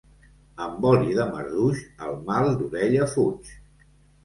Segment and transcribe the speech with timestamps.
[0.67, 3.55] Amb oli de marduix el mal d'orella fuig.